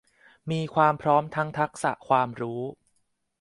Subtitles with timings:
[0.51, 2.61] มีความพร้อมทั้งทักษะความรู้